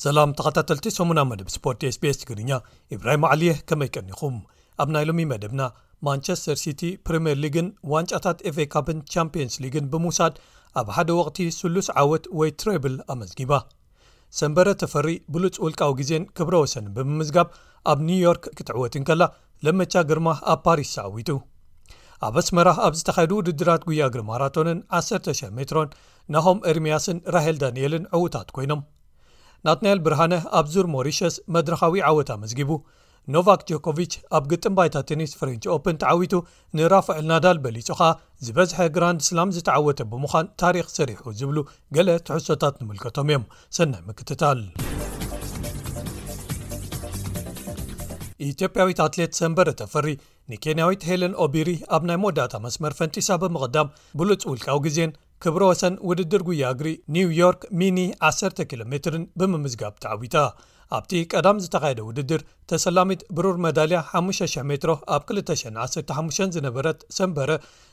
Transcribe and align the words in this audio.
ሰላም 0.00 0.30
ተኸታተልቲ 0.38 0.88
ሰሙና 0.96 1.20
መደብ 1.30 1.48
ስፖርት 1.54 1.80
sbs 1.94 2.16
ትግርኛ 2.20 2.50
ኢብራሂም 2.94 3.24
ዓልየህ 3.30 3.58
ከመይቀኒኹም 3.68 4.36
ኣብ 4.82 4.88
ናይ 4.96 5.04
ሎሚ 5.08 5.22
መደብና 5.32 5.62
ማንቸስተር 6.06 6.58
ሲቲ 6.64 6.82
ፕሪምየር 7.08 7.38
ሊግን 7.44 7.68
ዋንጫታት 7.94 8.38
ኤፌካብን 8.50 9.00
ቻምፕንስ 9.14 9.56
ሊግን 9.64 9.88
ብምውሳድ 9.94 10.36
ኣብ 10.82 10.88
ሓደ 10.98 11.10
ወቅቲ 11.22 11.38
ስሉስ 11.60 11.88
ዓወት 12.02 12.24
ወይ 12.40 12.52
ትሬይብል 12.62 12.96
ኣመዝጊባ 13.14 13.52
ሰንበረ 14.36 14.68
ተፈሪእ 14.80 15.20
ብሉፅ 15.34 15.54
ውልቃዊ 15.64 15.92
ግዜን 16.00 16.24
ክብረ 16.36 16.54
ወሰንን 16.62 16.90
ብምምዝጋብ 16.96 17.48
ኣብ 17.90 17.98
ኒው 18.08 18.18
ዮርክ 18.24 18.44
ክትዕወትን 18.56 19.04
ከላ 19.08 19.22
ለመቻ 19.66 19.92
ግርማ 20.10 20.28
ኣብ 20.52 20.58
ፓሪስ 20.66 20.90
ዝዓዊጡ 20.96 21.28
ኣብ 22.26 22.34
ኣስመራ 22.40 22.68
ኣብ 22.86 22.94
ዝተኻዱ 22.98 23.30
ውድድራት 23.38 23.82
ጉያግሪ 23.88 24.20
ማራቶንን 24.30 24.78
1,ሸ0 25.00 25.50
ሜትሮን 25.58 25.88
ናሆም 26.34 26.58
እርምያስን 26.72 27.18
ራሄል 27.36 27.56
ዳንኤልን 27.64 28.04
ዕዉታት 28.18 28.48
ኮይኖም 28.56 28.82
ናትንኤል 29.66 30.00
ብርሃነ 30.06 30.34
ኣብ 30.60 30.66
ዙር 30.74 30.86
ሞሪሸስ 30.96 31.36
መድረኻዊ 31.56 31.94
ዓወት 32.10 32.28
ኣመዝጊቡ 32.36 32.70
ኖቫክ 33.34 33.62
ጆኮቭች 33.68 34.12
ኣብ 34.36 34.44
ግጥም 34.50 34.74
ባይታ 34.76 34.96
ቴኒስ 35.08 35.32
ፍሬንች 35.38 35.64
ኦፕን 35.74 35.96
ተዓዊቱ 36.02 36.34
ንራፉ 36.78 37.06
ዕልናዳል 37.20 37.58
በሊጹ 37.64 37.88
ኸኣ 37.98 38.08
ዝበዝሐ 38.44 38.78
ግራንድ 38.94 39.20
ስላም 39.26 39.50
ዝተዓወተ 39.56 40.02
ብምዃን 40.12 40.46
ታሪክ 40.62 40.86
ሰሪሑ 40.98 41.24
ዝብሉ 41.40 41.58
ገለ 41.96 42.08
ትሕሶታት 42.28 42.76
ንምልከቶም 42.82 43.30
እዮም 43.32 43.44
ሰናይ 43.78 44.02
ምክትታል 44.08 44.60
ኢትዮጵያዊት 48.48 48.98
ኣትሌት 49.06 49.32
ሰንበረ 49.40 49.68
ተፈሪ 49.82 50.08
ንኬንያዊት 50.50 51.02
ሄለን 51.10 51.32
ኦቢሪ 51.44 51.70
ኣብ 51.94 52.02
ናይ 52.08 52.18
መወዳእታ 52.24 52.54
መስመር 52.66 52.92
ፈንጢሳ 52.98 53.30
ብምቕዳም 53.44 53.92
ብሉፅ 54.18 54.44
ውልቃዊ 54.52 54.78
ግዜን 54.88 55.12
ክብሮ 55.44 55.62
ወሰን 55.72 55.94
ውድድር 56.08 56.42
ጉያ 56.48 56.70
እግሪ 56.74 56.88
ኒውዮርክ 57.16 57.60
ሚኒ 57.80 57.98
1ሰ 58.30 58.64
ኪሎ 58.70 58.82
ሜትርን 58.92 59.24
ብምምዝጋብ 59.40 59.94
ተዓዊታ 60.04 60.36
ኣብቲ 60.96 61.12
ቀዳም 61.32 61.58
ዝተኻየደ 61.62 62.00
ውድድር 62.08 62.42
ተሰላሚት 62.70 63.20
ብሩር 63.36 63.56
መዳልያ 63.64 63.98
5,000 64.18 64.62
ሜትሮ 64.70 64.90
ኣብ 65.14 65.22
215 65.30 66.54
ዝነበረት 66.56 66.98
ሰንበረ 67.16 67.50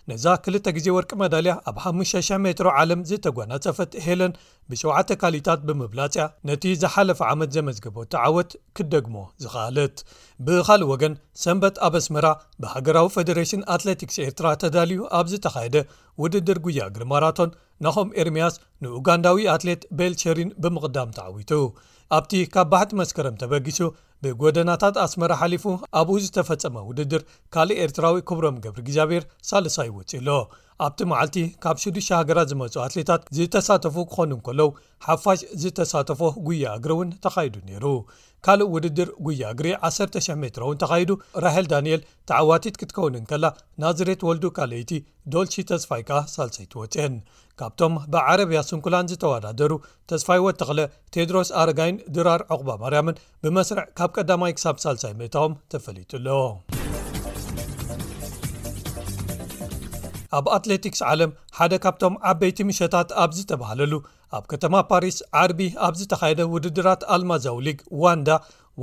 ነዛ 0.09 0.25
2ል 0.45 0.55
ግዜ 0.77 0.87
ወርቂ 0.97 1.11
መዳልያ 1.23 1.53
ኣብ 1.69 1.77
5,00 1.85 2.37
ሜትሮ 2.45 2.67
ዓለም 2.81 3.01
ዝተጓናፀፈት 3.09 3.91
ሄለን 4.05 4.33
ብ7ተ 4.71 5.09
ካሊታት 5.23 5.61
ብምብላፅያ 5.69 6.25
ነቲ 6.49 6.63
ዝሓለፈ 6.83 7.19
ዓመት 7.33 7.51
ዘመዝግቦ 7.55 7.97
ተዓወት 8.15 8.53
ክደግሞ 8.79 9.15
ዝኽኣለት 9.45 9.97
ብኻልእ 10.47 10.87
ወገን 10.93 11.15
ሰንበት 11.43 11.75
ኣብ 11.87 11.95
ኣስመራ 12.01 12.29
ብሃገራዊ 12.65 13.09
ፌደሬሽን 13.17 13.65
ኣትለቲክስ 13.75 14.17
ኤርትራ 14.27 14.47
ተዳልዩ 14.63 15.01
ኣብ 15.19 15.27
ዝተኻየደ 15.33 15.77
ውድድር 16.23 16.59
ጉያግሪ 16.67 17.03
ማራቶን 17.13 17.51
ናኸም 17.87 18.11
ኤርምያስ 18.23 18.53
ንኡጋንዳዊ 18.85 19.45
ኣትሌት 19.55 19.83
ቤልሸሪን 19.99 20.51
ብምቕዳም 20.63 21.11
ተዓዊቱ 21.19 21.51
ኣብቲ 22.15 22.31
ካብ 22.53 22.67
ባሕቲ 22.71 22.91
መስከረም 23.01 23.37
ተበጊሱ 23.41 23.79
ብጎደናታት 24.23 24.95
ኣስመረ 25.03 25.31
ሓሊፉ 25.39 25.63
ኣብኡ 25.99 26.15
ዝተፈጸመ 26.25 26.75
ውድድር 26.89 27.21
ካልእ 27.53 27.79
ኤርትራዊ 27.85 28.15
ክብሮም 28.29 28.57
ገብሪ 28.63 28.79
እግዚኣብሔር 28.83 29.23
ሳልሳይ 29.49 29.87
ይወፂሎ 29.89 30.27
ኣብቲ 30.85 30.99
መዓልቲ 31.11 31.35
ካብ 31.63 31.77
ሽዱሽ 31.83 32.07
ሃገራት 32.19 32.47
ዝመፁ 32.51 32.73
ኣትሌታት 32.85 33.21
ዝተሳተፉ 33.37 33.95
ክኾኑን 34.11 34.41
ከለው 34.47 34.69
ሓፋሽ 35.05 35.41
ዝተሳተፎ 35.63 36.21
ጉያ 36.47 36.71
እግሪ 36.79 36.91
እውን 36.95 37.09
ተኻይዱ 37.25 37.53
ነይሩ 37.69 37.85
ካልእ 38.47 38.69
ውድድር 38.73 39.09
ጉያ 39.27 39.43
እግሪ 39.55 39.67
1,00 39.89 40.37
ሜትሮእውን 40.43 40.81
ተኻይዱ 40.83 41.11
ራሄል 41.45 41.67
ዳንኤል 41.73 42.01
ተዓዋቲት 42.31 42.75
ክትከውንን 42.81 43.25
ከላ 43.31 43.45
ናዝሬት 43.83 44.23
ወልዱ 44.29 44.45
ካልእይቲ 44.59 44.91
ዶልሺ 45.35 45.55
ተስፋይ 45.71 46.03
ካ 46.09 46.21
ሳልሳይትወፅአን 46.35 47.15
ካብቶም 47.59 47.93
ብዓረብያ 48.13 48.59
ስንኩላን 48.69 49.09
ዝተወዳደሩ 49.11 49.73
ተስፋይ 50.09 50.39
ወተክለ 50.45 50.79
ቴድሮስ 51.13 51.49
ኣረጋይን 51.61 51.97
ድራር 52.15 52.41
ዕቑባ 52.53 52.69
ማርያምን 52.81 53.19
ብመስርዕ 53.43 53.85
ካብ 53.97 54.09
ቀዳማይ 54.17 54.53
ክሳብ 54.57 54.77
ሳልሳይ 54.83 55.13
ሜእታዎም 55.19 55.53
ተፈሊጡሎ 55.73 56.27
ኣብ 60.37 60.45
ኣትሌቲክስ 60.57 61.01
ዓለም 61.11 61.31
ሓደ 61.57 61.73
ካብቶም 61.83 62.15
ዓበይቲ 62.29 62.57
ምሸታት 62.69 63.09
ኣብዝ 63.23 63.37
ተባህለሉ 63.51 63.93
ኣብ 64.37 64.43
ከተማ 64.51 64.75
ፓሪስ 64.89 65.17
ዓርቢ 65.41 65.59
ኣብዝተኻየደ 65.87 66.41
ውድድራት 66.53 67.01
ኣልማዛው 67.15 67.57
ሊግ 67.67 67.79
ዋንዳ 68.03 68.29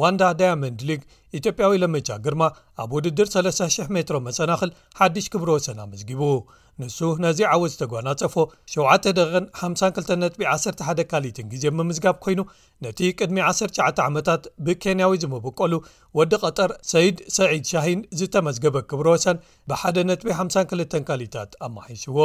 ዋንዳ 0.00 0.22
ዳያመንድ 0.40 0.80
ሊግ 0.90 1.00
ኢትዮጵያዊ 1.38 1.74
ለመጃ 1.82 2.08
ግርማ 2.26 2.42
ኣብ 2.82 2.90
ውድድር 2.96 3.28
300 3.36 3.88
ሜትሮ 3.96 4.16
መሰናክል 4.28 4.70
ሓዱሽ 5.00 5.26
ክብሮ 5.34 5.48
ወ 5.56 5.60
ሰን 5.66 5.80
ኣመስጊቡ 5.84 6.20
ንሱ 6.80 6.98
ነዚ 7.22 7.38
ዓወት 7.54 7.70
ዝተጓናፀፎ 7.72 8.34
7ደን 8.74 9.46
52 9.62 10.28
ጥቢ 10.36 10.42
1 10.52 10.82
1 10.92 11.02
ካሊትን 11.10 11.46
ጊዜ 11.52 11.64
ምምዝጋብ 11.78 12.16
ኮይኑ 12.24 12.40
ነቲ 12.84 12.98
ቅድሚ 13.18 13.36
19 13.50 14.00
ዓመታት 14.08 14.42
ብኬንያዊ 14.68 15.12
ዝምብቀሉ 15.24 15.72
ወዲ 16.20 16.32
ቐጠር 16.44 16.72
ሰይድ 16.92 17.18
ሰዒድ 17.36 17.66
ሻሂን 17.72 18.02
ዝተመዝገበ 18.20 18.76
ክብሮ 18.92 19.06
ወሰን 19.16 19.42
ብሓደ 19.72 19.96
ጥቤ 20.22 20.28
52 20.40 20.98
ካሊታት 21.10 21.52
ኣማሒሽዎ 21.68 22.18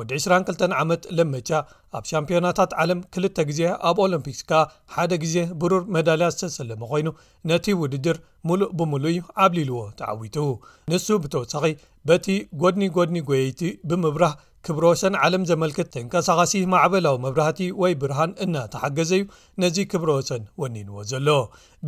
ወዲ 0.00 0.10
22 0.24 0.60
ዓመት 0.82 1.02
ለመቻ 1.18 1.48
ኣብ 1.98 2.04
ሻምፒዮናታት 2.10 2.72
ዓለም 2.82 2.98
ክልተ 3.14 3.36
ግዜ 3.48 3.60
ኣብ 3.88 3.96
ኦሎምፒክስ 4.04 4.40
ከኣ 4.50 4.60
ሓደ 4.94 5.10
ግዜ 5.24 5.36
ብሩር 5.60 5.82
መዳልያ 5.94 6.26
ዝተሰለመ 6.34 6.80
ኮይኑ 6.92 7.08
ነቲ 7.50 7.66
ውድድር 7.82 8.16
ሙሉእ 8.48 8.68
ብምሉእ 8.78 9.14
ዩ 9.16 9.22
ዓብሊልዎ 9.44 9.80
ተዓዊቱ 10.00 10.36
ንሱ 10.92 11.06
ብተወሳኺ 11.24 11.64
በቲ 12.10 12.26
ጎድኒ 12.62 12.82
ጎድኒ 12.98 13.16
ጎየይቲ 13.30 13.62
ብምብራህ 13.88 14.34
ክብሮ 14.66 14.84
ሰን 15.00 15.14
ዓለም 15.26 15.42
ዘመልክት 15.50 15.88
ተንቀሳቃሲ 15.94 16.54
ማዕበላዊ 16.72 17.16
መብራህቲ 17.24 17.60
ወይ 17.82 17.92
ብርሃን 18.02 18.30
እናተሓገዘዩ 18.44 19.22
ነዚ 19.62 19.76
ክብሮ 19.92 20.10
ሰን 20.28 20.42
ወኒንዎ 20.62 20.96
ዘሎ 21.10 21.28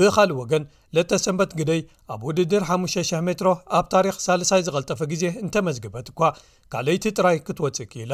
ብኻልእ 0.00 0.36
ወገን 0.42 0.64
ለተ 0.96 1.18
ሰንበት 1.24 1.52
ግደይ 1.60 1.80
ኣብ 2.14 2.20
ውድድር 2.28 2.62
5,0000 2.74 3.26
ሜትሮ 3.28 3.48
ኣብ 3.78 3.86
ታሪክ 3.94 4.16
ሳልሳይ 4.26 4.62
ዝቐልጠፈ 4.68 5.00
ግዜ 5.14 5.24
እንተ 5.44 5.54
መዝግበት 5.68 6.08
እኳ 6.14 6.20
ካልይቲ 6.74 7.04
ጥራይ 7.18 7.38
ክትወፅእ 7.48 7.90
ኪኢላ 7.94 8.12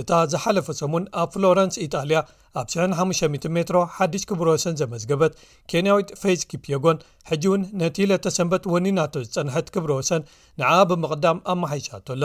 እታ 0.00 0.10
ዝሓለፈ 0.32 0.66
ሰሙን 0.80 1.04
ኣብ 1.20 1.28
ፍሎረንስ 1.34 1.76
ኢጣልያ 1.84 2.18
ኣብ 2.60 2.66
9500 2.74 3.48
ሜትሮ 3.56 3.76
ሓድሽ 3.96 4.22
ክብሮ 4.30 4.46
ወሰን 4.54 4.76
ዘመዝገበት 4.80 5.32
ኬንያዊት 5.70 6.10
ፌዝ 6.20 6.40
ኪፕየጎን 6.50 6.98
ሕጂ 7.30 7.44
እውን 7.50 7.62
ነቲ 7.80 7.96
ለተ 8.10 8.32
ሰንበት 8.36 8.64
ወኒናቶ 8.74 9.14
ዝፀንሐት 9.28 9.68
ክብሮ 9.76 9.90
ወሰን 10.00 10.22
ንኣ 10.60 10.70
ብምቕዳም 10.90 11.40
ኣመሓይሻተላ 11.54 12.24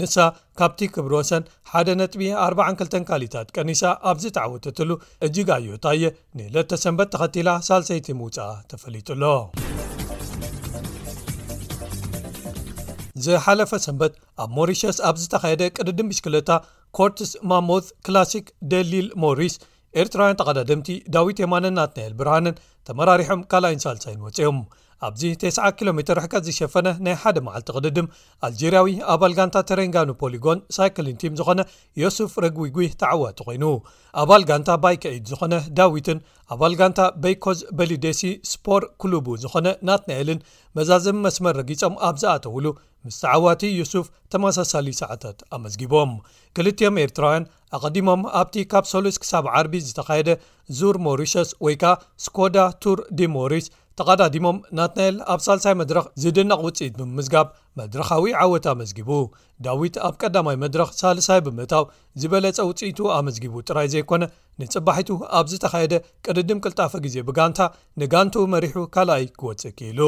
ንሳ 0.00 0.16
ካብቲ 0.60 0.80
ክብሮ 0.94 1.12
ወሰን 1.20 1.44
ሓደ 1.72 1.88
ነጥቢ 2.00 2.22
42 2.46 2.98
ካሊታት 3.10 3.50
ቀኒሳ 3.58 3.82
ኣብዚ 4.12 4.24
ተዓወተትሉ 4.38 4.90
እጅግዮታየ 5.28 6.02
ንለተ 6.40 6.80
ሰንበት 6.86 7.10
ተኸቲላ 7.16 7.52
ሳልሰይቲ 7.68 8.08
ምውፅእ 8.22 8.56
ተፈሊጡሎ 8.72 9.24
ዝሓለፈ 13.24 13.70
ሰንበት 13.84 14.14
ኣብ 14.42 14.50
ሞሪሸስ 14.58 14.96
ኣብ 15.08 15.16
ዝተካየደ 15.22 15.62
ቅድድም 15.76 16.08
ብሽክለታ 16.10 16.48
ኮርትስ 16.96 17.30
ማሞት 17.50 17.86
ክላሲክ 18.06 18.46
ደሊል 18.72 19.08
ሞሪስ 19.22 19.54
ኤርትራውያን 20.02 20.38
ተቐዳደምቲ 20.40 20.88
ዳዊት 21.16 21.38
የማንን 21.44 21.76
ናትናኤል 21.80 22.14
ብርሃንን 22.20 22.58
ተመራሪሖም 22.88 23.40
ካልይን 23.52 23.82
ሳልሳይን 23.86 24.24
ወፅኦም 24.26 24.58
ኣብዚ 25.06 25.22
ተስ 25.42 25.56
ኪሎ 25.78 25.88
ሜር 25.98 26.04
ርሕከት 26.18 26.42
ዝሸፈነ 26.48 26.88
ናይ 27.04 27.14
ሓደ 27.22 27.36
መዓልቲ 27.46 27.68
ቅድድም 27.76 28.06
ኣልጀርያዊ 28.46 28.88
ኣባል 29.14 29.32
ጋንታ 29.38 29.56
ተረንጋኑ 29.68 30.08
ፖሊጎን 30.20 30.58
ሳይክልን 30.76 31.16
ቲም 31.22 31.32
ዝኾነ 31.38 31.60
ዮስፍ 32.02 32.32
ረግጉ 32.44 32.76
ተዓዋቲ 33.02 33.38
ኮይኑ 33.46 33.64
ኣባል 34.22 34.42
ጋንታ 34.50 34.70
ባይከዒድ 34.84 35.24
ዝኾነ 35.32 35.54
ዳዊትን 35.78 36.18
ኣባል 36.54 36.74
ጋንታ 36.80 37.00
በይኮዝ 37.24 37.58
በሊደሲ 37.80 38.20
ስፖር 38.52 38.82
ክሉቡ 39.02 39.28
ዝኾነ 39.44 39.66
ናትናኤልን 39.90 40.42
መዛዘም 40.78 41.18
መስመር 41.26 41.54
ረጊፆም 41.62 41.96
ኣብ 42.08 42.16
ዝኣተውሉ 42.22 42.66
ምስ 43.06 43.16
ተዓዋቲ 43.22 43.62
ዮሱፍ 43.80 44.06
ተመሳሳሊ 44.32 44.88
ሰዓታት 45.02 45.38
ኣመዝጊቦም 45.56 46.10
ክልጥዮም 46.56 46.98
ኤርትራውያን 47.04 47.46
ኣቐዲሞም 47.76 48.22
ኣብቲ 48.40 48.54
ካብ 48.72 48.84
ሰሉስ 48.92 49.16
ክሳብ 49.22 49.44
ዓርቢ 49.58 49.74
ዝተኻየደ 49.88 50.30
ዙር 50.78 50.96
ሞሪሶስ 51.06 51.50
ወይ 51.66 51.76
ከዓ 51.82 51.92
ስኮዳ 52.26 52.56
ቱር 52.84 52.98
ዲ 53.18 53.26
ሞሪስ 53.36 53.66
ተቀዳዲሞም 53.98 54.58
ናትናኤል 54.78 55.16
ኣብ 55.32 55.40
ሳልሳይ 55.46 55.74
መድረኽ 55.80 56.04
ዝድነቕ 56.22 56.58
ውፅኢት 56.66 56.94
ብምዝጋብ 57.00 57.46
መድረካዊ 57.80 58.26
ዓወት 58.42 58.66
ኣመዝጊቡ 58.72 59.10
ዳዊት 59.64 59.96
ኣብ 60.06 60.14
ቀዳማይ 60.22 60.56
መድረኽ 60.62 60.88
ሳልሳይ 61.00 61.40
ብምእታው 61.46 61.84
ዝበለፀ 62.22 62.58
ውፅኢቱ 62.70 62.98
ኣመዝጊቡ 63.18 63.56
ጥራይ 63.68 63.88
ዘይኮነ 63.94 64.22
ንፅባሒቱ 64.62 65.10
ኣብ 65.38 65.46
ዝተኻየደ 65.52 65.94
ቅርድም 66.26 66.60
ቅልጣፈ 66.64 66.92
ግዜ 67.06 67.16
ብጋንታ 67.28 67.60
ንጋንቱ 68.02 68.34
መሪሑ 68.54 68.76
ካልኣይ 68.96 69.24
ክወፅእ 69.38 69.76
ኪኢሉ 69.78 70.00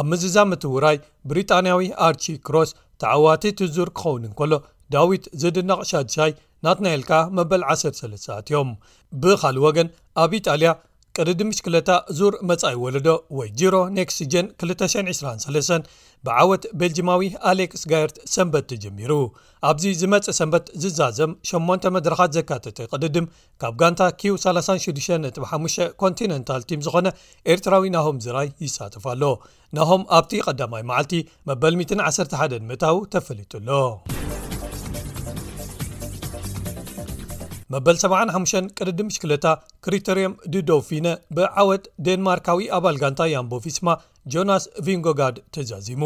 ኣብ 0.00 0.04
ምዝዛም 0.10 0.50
እቲውራይ 0.58 0.98
ብሪጣንያዊ 1.30 1.86
ኣርቺ 2.08 2.24
ክሮስ 2.48 2.70
ተዓዋቲ 3.02 3.42
ትዙር 3.60 3.88
ክኸውን 3.98 4.26
እንከሎ 4.28 4.52
ዳዊት 4.94 5.24
ዝድነቕ 5.40 5.80
ሻድሳይ 5.92 6.30
ናትናኤል 6.64 7.02
ካ 7.08 7.18
መበል 7.36 7.62
13ሰዓት 7.74 8.46
እዮም 8.50 8.70
ብኻልእ 9.22 9.62
ወገን 9.66 9.88
ኣብ 10.22 10.30
ኢጣልያ 10.38 10.70
ቅድድም 11.22 11.48
ምሽክለታ 11.52 11.90
ዙር 12.18 12.34
መጻይወለዶ 12.50 13.08
ወይ 13.38 13.48
0ሮ 13.62 13.76
ኔክስ 13.96 14.16
ጀን 14.32 14.46
223 14.60 15.88
ብዓወት 16.26 16.62
ቤልጂማዊ 16.80 17.20
ኣሌክስ 17.50 17.82
ጋየርት 17.90 18.16
ሰንበት 18.34 18.64
ቲ 18.70 18.76
ጀሚሩ 18.84 19.12
ኣብዚ 19.68 19.84
ዝመጽእ 20.02 20.36
ሰንበት 20.38 20.66
ዝዛዘም 20.82 21.32
8ን 21.50 21.92
መድረኻት 21.96 22.32
ዘካተተ 22.38 22.86
ቅድድም 22.92 23.26
ካብ 23.64 23.74
ጋንታ 23.82 24.00
ኪዩ36 24.22 25.40
5 25.50 25.84
ኮንቲነንታል 26.02 26.64
ቲም 26.70 26.82
ዝኾነ 26.86 27.06
ኤርትራዊ 27.54 27.92
ናሆም 27.96 28.18
ዝራኣይ 28.26 28.48
ይሳተፋሎ 28.66 29.22
ናሆም 29.80 30.04
ኣብቲ 30.20 30.32
ቐዳማይ 30.48 30.84
መዓልቲ 30.92 31.14
መበል 31.50 31.76
111 31.82 32.60
ምእታዉ 32.70 32.96
ተፈሊጡኣሎ 33.16 33.70
መበል75 37.72 38.52
ቅድድም 38.78 39.08
ሽክለታ 39.14 39.46
ክሪቶርየም 39.84 40.32
ድዶውፊነ 40.54 41.06
ብዓወት 41.36 41.84
ዴንማርካዊ 42.06 42.62
ኣባል 42.78 42.96
ጋንታ 43.02 43.22
ያምቦፊስማ 43.34 43.88
ጆናስ 44.32 44.64
ቪንጎጋድ 44.86 45.36
ተዛዚሙ 45.54 46.02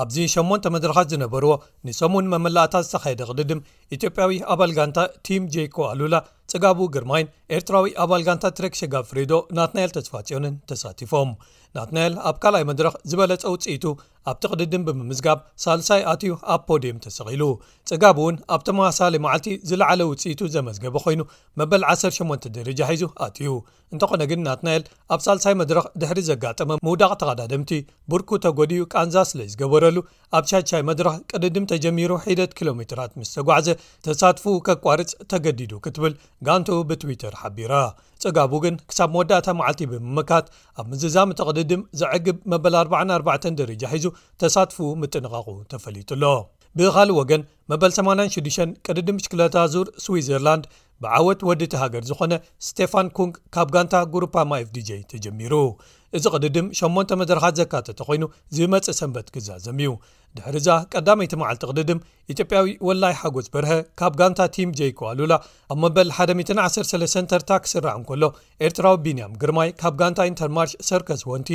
ኣብዚ 0.00 0.16
8 0.34 0.68
መድረኻት 0.74 1.06
ዝነበርዎ 1.12 1.52
ንሰሙን 1.86 2.26
መመላእታት 2.32 2.84
ዝተካየደ 2.88 3.22
ቅድድም 3.30 3.62
ኢትዮጵያዊ 3.96 4.36
ኣባል 4.54 4.72
ጋንታ 4.76 4.98
ቲም 5.26 5.42
ጄኮ 5.54 5.76
ኣሉላ 5.92 6.16
ፅጋቡ 6.52 6.78
ግርማይን 6.94 7.32
ኤርትራዊ 7.56 7.90
ኣባል 8.04 8.22
ጋንታ 8.28 8.46
ትሬክሸጋብ 8.58 9.04
ፍሬዶ 9.10 9.32
ናትናኤል 9.58 9.90
ተስፋጽዮንን 9.96 10.54
ተሳቲፎም 10.72 11.32
ናትናኤል 11.78 12.14
ኣብ 12.30 12.36
ካልኣይ 12.44 12.64
መድረኽ 12.70 12.94
ዝበለፀ 13.10 13.44
ውፅኢቱ 13.54 13.84
ኣብቲ 14.32 14.44
ቅድድም 14.52 14.82
ብምምዝጋብ 14.86 15.38
ሳልሳይ 15.64 16.02
ኣትዩ 16.12 16.32
ኣብ 16.54 16.60
ፖዲየም 16.68 16.98
ተሰቂሉ 17.04 17.42
ጽጋብ 17.90 18.16
እውን 18.22 18.36
ኣብ 18.54 18.60
ተመሳለ 18.68 19.14
መዓልቲ 19.24 19.46
ዝለዕለ 19.70 20.00
ውፅኢቱ 20.10 20.40
ዘመዝገበ 20.54 20.96
ኮይኑ 21.04 21.20
መበል 21.60 21.84
18 21.92 22.48
ደረጃ 22.56 22.80
ሒዙ 22.92 23.04
ኣትዩ 23.26 23.50
እንተኾነ 23.94 24.22
ግን 24.30 24.40
ናት 24.46 24.60
ናኤል 24.66 24.82
ኣብ 25.14 25.20
ሳልሳይ 25.26 25.54
መድረኽ 25.62 25.84
ድሕሪ 26.00 26.20
ዘጋጠመ 26.30 26.68
ምውዳቕ 26.86 27.12
ተቐዳድምቲ 27.22 27.72
ብርኩ 28.12 28.30
ተጎዲኡ 28.44 28.82
ቃንዛስለ 28.94 29.40
ዝገበረሉ 29.52 29.96
ኣብ 30.38 30.44
ቻቻይ 30.50 30.84
መድረኽ 30.90 31.14
ቅድድም 31.32 31.64
ተጀሚሩ 31.72 32.12
ሒደት 32.26 32.52
ኪሎ 32.60 32.70
ሜትራት 32.80 33.12
ምስ 33.20 33.32
ተጓዕዘ 33.38 33.68
ተሳትፉ 34.08 34.44
ኬቋርፅ 34.68 35.12
ተገዲዱ 35.32 35.72
ክትብል 35.86 36.14
ጋንቱ 36.48 36.68
ብትዊተር 36.90 37.34
ሓቢራ 37.42 37.74
ጽጋቡ 38.22 38.50
ግን 38.64 38.74
ክሳብ 38.90 39.10
መወዳእታ 39.12 39.48
መዓልቲ 39.58 39.82
ብምምካት 39.90 40.46
ኣብ 40.80 40.86
ምዝዛም 40.92 41.30
እተቅድድም 41.34 41.82
ዘዕግብ 42.00 42.38
መበል 42.52 42.74
44 42.84 43.46
ደረጃ 43.60 43.82
ሒዙ 43.94 44.06
ተሳትፉ 44.40 44.78
ምጥንቃቑ 45.02 45.48
ተፈሊጡ 45.72 46.10
ሎ 46.22 46.32
ብኻልእ 46.78 47.16
ወገን 47.20 47.42
መበል 47.70 47.92
86 47.98 48.76
ቅድዲምሽክለታ 48.88 49.56
ዙር 49.72 49.86
ስዊዘርላንድ 50.04 50.64
ብዓወት 51.04 51.40
ወዲ 51.48 51.60
እቲ 51.68 51.74
ሃገር 51.82 52.02
ዝኾነ 52.10 52.32
ስቴፋን 52.66 53.08
ኩንግ 53.18 53.34
ካብ 53.54 53.68
ጋንታ 53.76 53.94
ጉሩፓማ 54.14 54.50
ኤfdj 54.62 54.88
ተጀሚሩ 55.12 55.52
እዚ 56.18 56.24
ቕዲድም 56.34 56.66
8 56.78 57.16
መድረኻት 57.20 57.54
ዘካተጠ 57.60 57.98
ኮይኑ 58.08 58.24
ዝመጽእ 58.56 58.96
ሰንበት 59.00 59.26
ግዛዘም 59.34 59.76
እዩ 59.82 59.90
ድሕርእዛ 60.36 60.70
ቀዳይቲ 60.92 61.32
መዓልቲ 61.40 61.62
ቅዲድም 61.70 62.00
ኢትዮጵያዊ 62.32 62.66
ወላይ 62.88 63.14
ሓጎዝ 63.20 63.46
በርሀ 63.54 63.70
ካብ 64.00 64.12
ጋንታ 64.20 64.40
ቲም 64.54 64.70
jኮ 64.78 65.00
ኣሉላ 65.10 65.34
ኣብ 65.72 65.78
መበል 65.84 66.08
113 66.18 67.30
ተርታ 67.32 67.50
ክስራዕ 67.64 67.94
እንከሎ 68.00 68.22
ኤርትራዊ 68.66 68.96
ቢንያም 69.04 69.32
ግርማይ 69.42 69.70
ካብ 69.82 69.94
ጋንታ 70.00 70.20
ኢንተርማርሽ 70.30 70.74
ሰርከስ 70.88 71.22
ወንቲ 71.32 71.50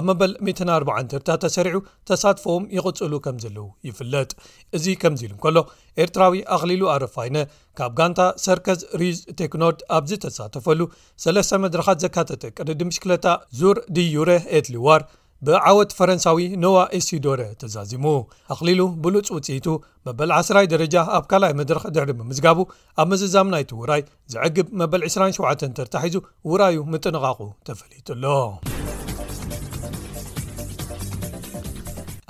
ኣብ 0.00 0.04
መበል 0.08 0.32
140 0.50 1.06
ተርታ 1.12 1.28
ተሰሪዑ 1.44 1.80
ተሳትፈዎም 2.10 2.64
ይቕፅሉ 2.78 3.12
ከም 3.26 3.38
ዘለዉ 3.44 3.66
ይፍለጥ 3.90 4.30
እዚ 4.78 4.86
ከምዚ 5.04 5.22
ኢሉ 5.28 5.34
እከሎ 5.40 5.56
ኤርትራዊ 6.04 6.34
ኣኽሊሉ 6.56 6.82
ኣረፋይነ 6.96 7.36
ካብ 7.78 7.92
ጋንታ 7.98 8.20
ሰርከዝ 8.44 8.80
ሪዝ 9.00 9.18
ቴክኖድ 9.40 9.76
ኣብዚ 9.96 10.12
ተሳተፈሉ 10.24 10.80
3ለስ 11.24 11.50
መድረኻት 11.64 11.98
ዘካተጠ 12.04 12.42
ቅርዲምሽክለታ 12.58 13.26
ዙር 13.58 13.76
ድዩሬ 13.96 14.30
ኤትሊዋር 14.58 15.02
ብዓወት 15.46 15.90
ፈረንሳዊ 15.98 16.46
ኖዋ 16.62 16.78
ኤሲዶር 16.98 17.40
ተዛዚሙ 17.60 18.06
ኣኽሊሉ 18.54 18.80
ብሉፅ 19.04 19.28
ውፅኢቱ 19.34 19.66
መበል 20.06 20.30
10ራይ 20.38 20.66
ደረጃ 20.72 20.94
ኣብ 21.18 21.24
ካልኣይ 21.32 21.54
መድረክ 21.60 21.84
ድሕሪ 21.96 22.10
ምምዝጋቡ 22.22 22.58
ኣብ 23.02 23.06
መዘዛምናይቲ 23.12 23.70
ውራይ 23.82 24.02
ዝዕግብ 24.34 24.66
መበል 24.80 25.04
27 25.10 25.62
ተርታሒዙ 25.78 26.16
ውራዩ 26.52 26.78
ምጥንቃቑ 26.94 27.38
ተፈሊጡኣሎ 27.68 28.24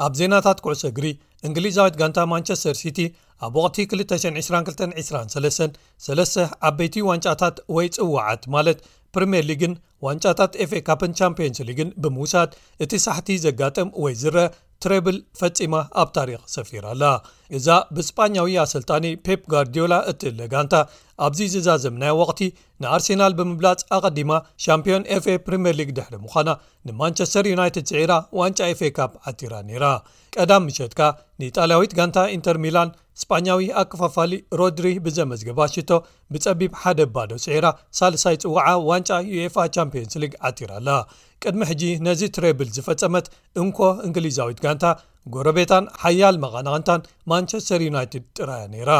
ኣብ 0.06 0.12
ዜናታት 0.21 0.59
ኩዕሶ 0.67 0.83
እግሪ 0.93 1.06
እንግሊዛዊት 1.47 1.94
ጋንታ 2.03 2.19
ማንቸስተር 2.35 2.77
ሲቲ 2.83 2.99
ኣብ 3.46 3.55
ወቅቲ 3.64 3.76
222233 3.99 6.40
ዓበይቲ 6.69 6.94
ዋንጫታት 7.11 7.56
ወይ 7.76 7.87
ፅዋዓት 7.96 8.43
ማለት 8.55 8.79
ፕሪምየር 9.17 9.44
ሊግን 9.50 9.75
ዋንጫታት 10.06 10.52
ኤፍኤ 10.64 10.81
ካፕን 10.88 11.12
ሻምፒዮንስ 11.20 11.58
ሊግን 11.69 11.90
ብምውሳድ 12.02 12.50
እቲ 12.85 12.93
ሳሕቲ 13.05 13.29
ዘጋጥም 13.44 13.88
ወይ 14.05 14.14
ዝርአ 14.23 14.43
ትሬብል 14.85 15.17
ፈጺማ 15.38 15.75
ኣብ 16.00 16.08
ታሪክ 16.17 16.43
ሰፊራ 16.55 16.85
ኣላ 16.94 17.05
እዛ 17.56 17.67
ብስጳኛዊ 17.94 18.46
ሰልጣኒ 18.73 19.05
ፔፕ 19.26 19.41
ጓርድዮላ 19.52 19.94
እትለ 20.11 20.38
ጋንታ 20.52 20.75
ኣብዚ 21.26 21.41
ዝዛዘም 21.55 21.94
ናይ 22.02 22.12
ወቅቲ 22.20 22.41
ንኣርሴናል 22.82 23.32
ብምብላፅ 23.38 23.81
ኣቐዲማ 23.96 24.32
ሻምፒዮን 24.67 25.05
ኤፍኤ 25.17 25.34
ፕሪምየር 25.46 25.75
ሊግ 25.81 25.91
ድሕሪ 25.99 26.14
ምዃና 26.26 26.49
ንማንቸስተር 26.88 27.44
ዩናይትድ 27.52 27.84
ስዒራ 27.93 28.12
ዋንጫ 28.41 28.58
ኤፌ 28.75 28.82
ካፕ 28.99 29.12
ዓቲራ 29.31 29.55
ነይራ 29.70 29.87
ቀዳም 30.37 30.62
ምሸትካ 30.69 31.00
ንኢጣልያዊት 31.41 31.93
ጋንታ 32.00 32.19
ኢንተርሚላን 32.38 32.88
እስጳኛዊ 33.19 33.62
ኣከፋፋሊ 33.81 34.32
ሮድሪ 34.59 34.87
ብዘመዝግባ 35.05 35.61
ሽቶ 35.75 35.91
ብፀቢብ 36.32 36.73
ሓደ 36.82 37.00
ባዶ 37.15 37.31
ስዒራ 37.44 37.67
ሳልሳይ 37.99 38.37
ፅዋዓ 38.43 38.67
ዋንጫ 38.88 39.11
ዩኤፋ 39.31 39.55
ቻምፕዮንስ 39.76 40.15
ሊግ 40.23 40.35
ዓቲራ 40.49 40.70
ኣላ 40.81 40.91
ቅድሚ 41.44 41.61
ሕጂ 41.70 41.82
ነዚ 42.09 42.20
ትሬብል 42.37 42.69
ዝፈፀመት 42.76 43.26
እንኮ 43.62 43.79
እንግሊዛዊት 44.09 44.61
ጋንታ 44.67 44.85
ጎረቤታን 45.35 45.85
ሓያል 46.03 46.37
መቓናቕንታን 46.44 47.00
ማንቸስተር 47.32 47.81
ዩናይትድ 47.88 48.25
ጥራያ 48.38 48.62
ነይራ 48.75 48.93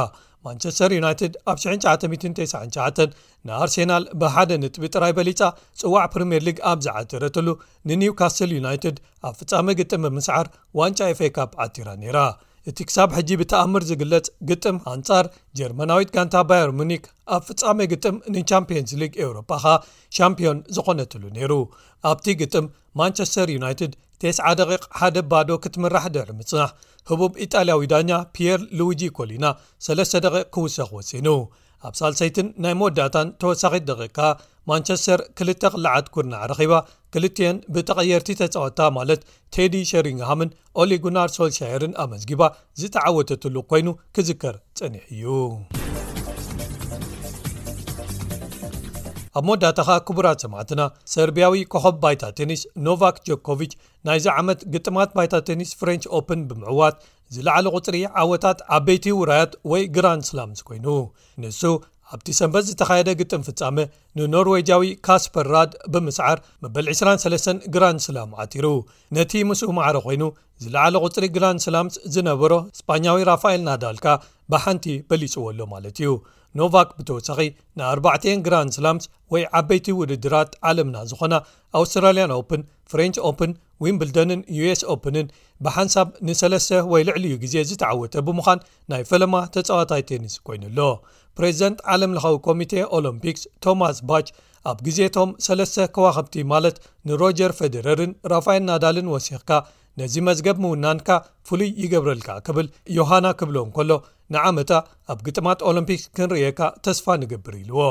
ማንቸስተር 0.47 0.91
ዩናይትድ 0.99 1.32
ኣብ 1.50 1.56
9099 1.62 3.09
ንኣርሴናል 3.49 4.05
ብሓደ 4.20 4.50
ንትቢጥራይ 4.65 5.15
በሊፃ 5.19 5.41
ጽዋዕ 5.82 6.05
ፕሪምየር 6.17 6.44
ሊግ 6.49 6.59
ኣብ 6.73 6.79
ዝዓትረትሉ 6.88 7.49
ንኒውካስትል 7.91 8.53
ዩናይትድ 8.59 8.99
ኣብ 9.29 9.35
ፍፃሚ 9.41 9.69
ግጥም 9.81 10.05
ብምስዓር 10.09 10.49
ዋንጫ 10.81 11.00
ኤፌ 11.15 11.23
ካብ 11.38 11.53
ዓቲራ 11.65 11.88
ነይራ 12.05 12.19
እቲ 12.70 12.79
ክሳብ 12.88 13.11
ሕጂ 13.17 13.29
ብተኣምር 13.41 13.82
ዝግለጽ 13.91 14.26
ግጥም 14.49 14.76
ኣንጻር 14.93 15.26
ጀርመናዊት 15.59 16.11
ጋንታ 16.15 16.35
ባየር 16.49 16.70
ሙኒክ 16.79 17.05
ኣብ 17.35 17.43
ፍጻሜ 17.49 17.79
ግጥም 17.93 18.17
ንቻምፕየንስ 18.34 18.91
ሊግ 19.01 19.13
ኤውሮጳ 19.22 19.51
ኸ 19.63 19.72
ሻምፕዮን 20.17 20.58
ዝኾነትሉ 20.77 21.22
ነይሩ 21.37 21.53
ኣብቲ 22.10 22.27
ግጥም 22.43 22.67
ማንቸስተር 23.01 23.48
ዩናይትድ 23.56 23.94
9 24.27 24.53
ደ 24.60 24.79
ሓደ 24.98 25.17
ባዶ 25.31 25.51
ክትምራሕ 25.67 26.05
ድሪ 26.17 26.31
ምጽናሕ 26.41 26.70
ህቡብ 27.10 27.32
ኢጣልያዊ 27.46 27.84
ዳኛ 27.93 28.10
ፒየር 28.37 28.60
ሉዊጂ 28.81 29.05
ኮሊና 29.19 29.44
3 29.91 30.29
ክውሰኽ 30.56 30.91
ወሲኑ 30.98 31.27
ኣብ 31.87 31.94
ሳልሰይትን 31.99 32.47
ናይ 32.63 32.75
መወዳእታን 32.79 33.29
ተወሳኺት 33.43 33.85
ደቂካ 33.91 34.20
ማንቸስተር 34.70 35.20
ክልተ 35.39 35.63
ቕልዓት 35.75 36.06
ኩርናዕ 36.15 36.43
ረኺባ 36.51 36.73
ክልትየን 37.15 37.58
ብተቐየርቲ 37.75 38.31
ተፃወታ 38.41 38.81
ማለት 38.99 39.20
ተዲ 39.56 39.75
ሸሪንግሃምን 39.91 40.51
ኦሊጉናር 40.82 41.29
ሶልሻየርን 41.37 41.93
ኣመዝጊባ 42.05 42.43
ዝተዓወተትሉ 42.81 43.56
ኮይኑ 43.73 43.89
ክዝከር 44.17 44.56
ፀኒሕ 44.81 45.05
እዩ 45.17 45.27
ኣብ 49.39 49.43
መወዳእታ 49.49 49.81
ከ 49.89 49.94
ክቡራት 50.06 50.39
ሰማዕትና 50.44 50.82
ሰርቢያዊ 51.15 51.56
ኮኸብ 51.73 51.97
ባይታ 52.03 52.23
ቴኒስ 52.39 52.61
ኖቫክ 52.87 53.17
ጆኮቭች 53.27 53.73
ናይዚ 54.06 54.27
ዓመት 54.41 54.61
ግጥማት 54.75 55.11
ባይታ 55.17 55.35
ቴኒስ 55.49 55.70
ፍሬንች 55.81 56.05
ኦፕን 56.19 56.41
ብምዕዋት 56.49 56.97
ዝለዕለ 57.37 57.67
ቝፅሪ 57.75 57.97
ዓወታት 58.23 58.58
ዓበይቲ 58.77 59.06
ውራያት 59.20 59.53
ወይ 59.70 59.82
ግራን 59.97 60.20
ስላምስ 60.29 60.61
ኮይኑ 60.69 60.87
ንሱ 61.43 61.61
ኣብቲ 62.15 62.29
ሰንበት 62.39 62.65
ዝተኻየደ 62.69 63.11
ግጥም 63.20 63.43
ፍጻመ 63.49 63.77
ንኖርዌጃዊ 64.19 64.87
ካስፐር 65.06 65.47
ራድ 65.55 65.73
ብምስዓር 65.94 66.39
መበል 66.65 66.87
23 66.93 67.67
ግራን 67.75 67.99
ስላም 68.06 68.31
ዓቲሩ 68.44 68.67
ነቲ 69.19 69.32
ምስኡ 69.51 69.70
ማዕሮ 69.81 69.97
ኮይኑ 70.06 70.23
ዝለዕለ 70.65 70.94
ቕፅሪ 71.05 71.25
ግራን 71.37 71.61
ስላምስ 71.67 71.97
ዝነበሮ 72.17 72.53
እስፓኛዊ 72.77 73.20
ራፋኤል 73.32 73.63
ናዳልካ 73.69 74.06
ብሓንቲ 74.55 74.87
በሊጽዎ 75.11 75.44
ሎ 75.58 75.67
ማለት 75.75 75.97
እዩ 76.03 76.11
ኖቫክ 76.60 76.88
ብተወሳኺ 76.98 77.40
ን 77.78 77.81
4ን 77.90 78.38
ግራን 78.46 78.69
ስላምስ 78.76 79.05
ወይ 79.32 79.43
ዓበይቲ 79.58 79.86
ውድድራት 80.00 80.50
ዓለምና 80.69 80.96
ዝኾና 81.10 81.34
ኣውስትራልያን 81.81 82.32
ኦፕን 82.38 82.62
ፍሬንች 82.90 83.17
ኦፕን 83.31 83.50
ዊምብልደንን 83.84 84.40
ዩስ 84.58 84.81
ኦፕንን 84.94 85.26
ብሓንሳብ 85.64 86.08
ንሰለስተ 86.28 86.70
ወይ 86.93 87.02
ልዕልዩ 87.08 87.32
ግዜ 87.44 87.55
ዝተዓወተ 87.70 88.14
ብምዃን 88.28 88.60
ናይ 88.93 89.02
ፈለማ 89.10 89.34
ተፀዋታይ 89.55 90.02
ቴኒስ 90.10 90.34
ኮይኑ 90.48 90.62
ኣሎ 90.72 90.81
ፕሬዚደንት 91.38 91.81
ዓለም 91.94 92.14
ለኻዊ 92.19 92.36
ኮሚቴ 92.48 92.72
ኦሎምፒክስ 92.98 93.43
ቶማስ 93.64 93.98
ባች 94.10 94.28
ኣብ 94.70 94.78
ግዜቶም 94.86 95.31
ሰለስተ 95.46 95.76
ከዋኸብቲ 95.96 96.36
ማለት 96.52 96.76
ንሮጀር 97.08 97.52
ፌደረርን 97.58 98.12
ራፋኤል 98.32 98.64
ናዳልን 98.70 99.10
ወሲኽካ 99.14 99.50
ነዚ 100.00 100.14
መዝገብ 100.28 100.56
ምውናንካ 100.64 101.10
ፍሉይ 101.48 101.70
ይገብረልካ 101.82 102.28
ክብል 102.46 102.67
ዮሃና 102.98 103.26
ክብሎን 103.40 103.70
ከሎ 103.76 103.90
ንዓመታ 104.34 104.72
ኣብ 105.12 105.19
ግጥማት 105.26 105.60
ኦሎምፒክስ 105.69 106.05
ክንርየካ 106.17 106.60
ተስፋ 106.86 107.06
ንግብር 107.22 107.55
ኢልዎ 107.60 107.84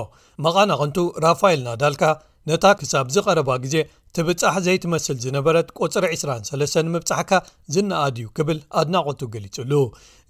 መቓናቕንቱ 0.46 0.98
ራፋኤል 1.26 1.62
ናዳልካ 1.68 2.04
ነታ 2.50 2.66
ክሳብ 2.82 3.08
ዝቐረባ 3.14 3.50
ግዜ 3.64 3.76
ትብጻሕ 4.18 4.54
ዘይትመስል 4.66 5.18
ዝነበረት 5.24 5.68
ቁፅሪ 5.80 6.04
23 6.20 6.92
ምብጻሕካ 6.94 7.32
ዝነኣድዩ 7.76 8.28
ክብል 8.38 8.60
ኣድናቐቱ 8.82 9.22
ገሊጹሉ 9.34 9.72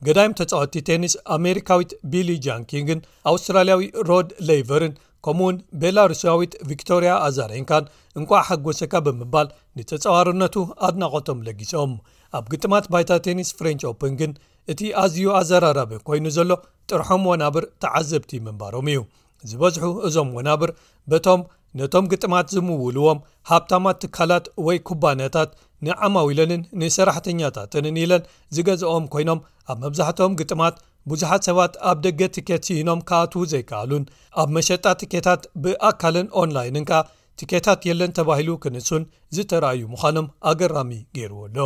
ገዳይም 0.07 0.36
ተጻወቲ 0.39 0.74
ቴኒስ 0.89 1.13
ኣሜሪካዊት 1.38 1.91
ቢሊ 2.13 2.29
ጃንኪንግን 2.46 3.00
ኣውስትራልያዊ 3.31 3.84
ሮድ 4.10 4.29
ለይቨርን 4.50 4.96
ከምኡ 5.26 5.42
እውን 5.46 5.56
ቤላሩስያዊት 5.82 6.54
ቪክቶርያ 6.70 7.12
ኣዛሬንካን 7.28 7.86
እንኳ 8.20 8.30
ሓጎሰካ 8.48 8.94
ብምባል 9.06 9.48
ንተፀዋርነቱ 9.78 10.56
ኣድናቐቶም 10.88 11.40
ለጊፆኦም 11.48 11.94
ኣብ 12.38 12.46
ግጥማት 12.54 12.86
ባይታ 12.94 13.12
ቴኒስ 13.26 13.50
ፍሬንች 13.60 13.84
ኦፕንግን 13.92 14.32
እቲ 14.72 14.82
ኣዝዩ 15.04 15.26
ኣዘራራብ 15.40 15.92
ኮይኑ 16.08 16.26
ዘሎ 16.38 16.50
ጥርሖም 16.92 17.24
ወናብር 17.32 17.66
ተዓዘብቲ 17.84 18.32
ምንባሮም 18.48 18.90
እዩ 18.94 19.00
ዝበዝሑ 19.50 19.86
እዞም 20.08 20.30
ወናብር 20.38 20.70
በቶም 21.12 21.42
ነቶም 21.80 22.06
ግጥማት 22.12 22.48
ዝምውልዎም 22.56 23.20
ሃብታማት 23.50 23.98
ትካላት 24.04 24.46
ወይ 24.68 24.78
ኩባናታት 24.88 25.50
ንዓማዊለንን 25.88 26.62
ንሰራሕተኛታትን 26.82 27.86
ንኢለን 27.96 28.24
ዝገዝኦም 28.56 29.06
ኮይኖም 29.14 29.40
ኣብ 29.72 29.78
መብዛሕትም 29.84 30.38
ግጥማት 30.40 30.76
ብዙሓት 31.12 31.42
ሰባት 31.48 31.74
ኣብ 31.90 31.98
ደገ 32.06 32.22
ቲኬት 32.36 32.64
ስኢኖም 32.68 33.00
ካኣትዉ 33.10 33.42
ዘይከኣሉን 33.54 34.04
ኣብ 34.42 34.50
መሸጣ 34.56 34.86
ቲኬታት 35.02 35.44
ብኣካልን 35.64 36.28
ኦንላይንን 36.42 36.86
ከኣ 36.90 37.02
ቲኬታት 37.40 37.82
የለን 37.88 38.12
ተባሂሉ 38.18 38.52
ክንሱን 38.64 39.04
ዝተረኣዩ 39.36 39.82
ምዃኖም 39.92 40.28
ኣገራሚ 40.50 40.92
ገይርዎ 41.16 41.40
ኣሎ 41.48 41.58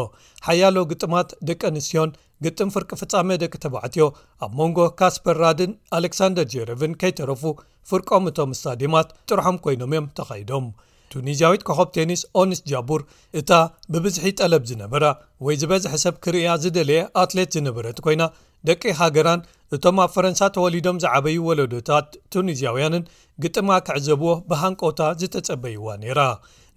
ሓያሎ 0.48 0.76
ግጥማት 0.92 1.30
ደቂ 1.50 1.62
ኣንስትዮን 1.70 2.12
ግጥም 2.46 2.72
ፍርቂ 2.76 2.90
ፍጻሜ 3.02 3.30
ደቂ 3.44 3.54
ተባዕትዮ 3.66 4.06
ኣብ 4.46 4.52
መንጎ 4.60 4.78
ካስፐርራድን 5.00 5.72
ኣሌክሳንደር 5.98 6.48
ጀረቭን 6.54 6.94
ከይተረፉ 7.04 7.44
ፍርቆም 7.92 8.26
እቶም 8.32 8.54
እስታድማት 8.58 9.10
ጥርሖም 9.32 9.60
ኮይኖም 9.66 9.94
እዮም 9.96 10.08
ተኸይዶም 10.20 10.68
ቱኒዝያዊት 11.16 11.62
ኮኸብ 11.68 11.90
ቴኒስ 11.96 12.22
ኦኒስ 12.42 12.60
ጃቡር 12.72 13.02
እታ 13.40 13.50
ብብዝሒት 13.94 14.36
ጠለብ 14.44 14.64
ዝነበራ 14.70 15.06
ወይ 15.46 15.56
ዝበዝሐሰብ 15.62 16.16
ክርእያ 16.26 16.52
ዝደልየ 16.66 17.00
ኣትሌት 17.24 17.50
ዝነበረት 17.58 17.98
ኮይና 18.06 18.24
ደቂ 18.70 18.82
ሃገራን 19.00 19.42
እቶም 19.76 19.98
ኣብ 20.04 20.10
ፈረንሳ 20.16 20.42
ተወሊዶም 20.56 20.98
ዝዓበዪ 21.04 21.38
ወለዶታት 21.48 22.08
ቱኒዚያውያንን 22.34 23.04
ግጥማ 23.44 23.70
ክዕዘብዎ 23.88 24.32
ብሃንቆታ 24.50 25.00
ዝተጸበይዋ 25.22 25.88
ነይራ 26.02 26.22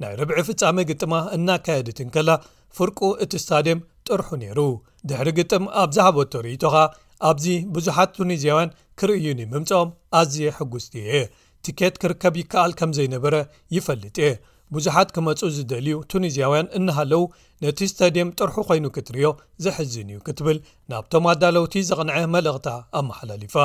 ናይ 0.03 0.13
ርብዒ 0.21 0.39
ፍጻሚ 0.49 0.79
ግጥማ 0.91 1.15
እናካየድ 1.37 1.89
ትንከላ 1.99 2.31
ፍርቁ 2.77 3.01
እቲ 3.25 3.33
ስታድየም 3.45 3.81
ጥርሑ 4.07 4.29
ነይሩ 4.43 4.61
ድሕሪ 5.09 5.29
ግጥም 5.41 5.65
ኣብዛሃቦ 5.83 6.17
ተርእቶ 6.35 6.63
ኻ 6.75 6.87
ኣብዚ 7.31 7.45
ብዙሓት 7.75 8.11
ቱኒዝያውያን 8.19 8.75
ክርእዩኒ 9.01 9.41
ምምጽኦም 9.53 9.91
ኣዝየ 10.21 10.49
ሕጉስ 10.59 10.87
ት 10.93 11.05
የ 11.11 11.21
ቲኬት 11.67 11.95
ክርከብ 12.03 12.35
ይከኣል 12.43 12.73
ከም 12.81 12.91
ዘይነበረ 12.99 13.35
ይፈልጥ 13.77 14.15
እየ 14.25 14.33
ብዙሓት 14.77 15.09
ክመፁ 15.17 15.41
ዝደልዩ 15.57 15.95
ቱኒዝያውያን 16.13 16.71
እናሃለዉ 16.79 17.21
ነቲ 17.65 17.81
ስተድየም 17.91 18.31
ጥርሑ 18.39 18.57
ኮይኑ 18.69 18.87
ክትርዮ 18.97 19.27
ዘሕዝን 19.65 20.09
እዩ 20.15 20.19
ክትብል 20.27 20.59
ናብቶም 20.93 21.27
ኣዳለውቲ 21.33 21.75
ዘቕንዐ 21.91 22.17
መልእኽታ 22.35 22.69
ኣመሓላሊፋ 23.01 23.57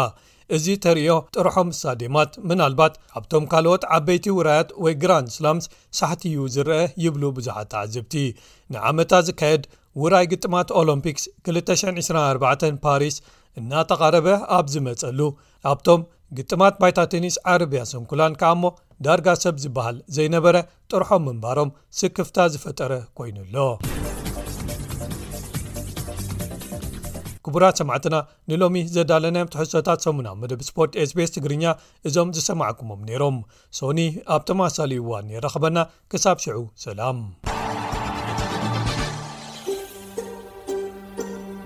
እዚ 0.58 0.66
ተርእዮ 0.84 1.12
ጥርሖም 1.36 1.70
ስታዴማት 1.80 2.32
ምናልባት 2.50 2.94
ኣብቶም 3.18 3.44
ካልኦት 3.52 3.84
ዓበይቲ 3.98 4.28
ውራያት 4.38 4.70
ወይ 4.84 4.94
ግራን 5.04 5.26
ስላምስ 5.36 5.66
ሳሕትዩ 6.00 6.38
ዝርአ 6.56 6.80
ይብሉ 7.04 7.24
ብዙሓት 7.40 7.70
ተዓዘብቲ 7.74 8.14
ንዓመታት 8.76 9.28
ዝካየድ 9.30 9.66
ውራይ 10.04 10.26
ግጥማት 10.32 10.70
ኦሎምፒክስ 10.82 11.24
224 11.52 12.76
ፓሪስ 12.86 13.16
እናተቓረበ 13.60 14.28
ኣብ 14.58 14.66
ዝመፀሉ 14.74 15.20
ኣብቶም 15.72 16.02
ግጥማት 16.38 16.76
ባይታ 16.82 17.00
ቴኒስ 17.14 17.36
ዓረብያ 17.52 17.82
ስምኩላን 17.92 18.34
ከኣ 18.42 18.52
እሞ 18.58 18.64
ዳርጋ 19.06 19.30
ሰብ 19.44 19.56
ዝበሃል 19.64 19.98
ዘይነበረ 20.18 20.56
ጥርሖም 20.92 21.24
ምንባሮም 21.28 21.70
ስክፍታ 22.00 22.38
ዝፈጠረ 22.54 22.92
ኮይኑኣሎ 23.18 23.58
ክቡራት 27.46 27.76
ሰማዕትና 27.82 28.16
ንሎሚ 28.50 28.78
ዘዳለናዮም 28.96 29.52
ትሕሶታት 29.54 30.04
ሰሙናዊ 30.08 30.36
ምደብ 30.42 30.62
ስፖርት 30.70 30.94
ኤስቤስ 31.04 31.34
ትግርኛ 31.36 31.66
እዞም 32.10 32.34
ዝሰማዕኩሞም 32.38 33.02
ነይሮም 33.10 33.38
ሶኒ 33.82 34.02
ኣብ 34.36 34.44
ቶማሳለዩ 34.52 35.02
ዋን 35.12 35.30
የረኸበና 35.36 35.78
ክሳብ 36.14 36.40
ሽዑ 36.46 36.58
ሰላም 36.88 37.20